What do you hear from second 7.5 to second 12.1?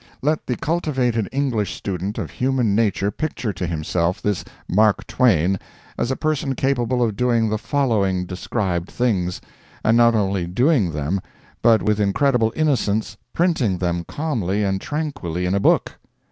following described things—and not only doing them, but with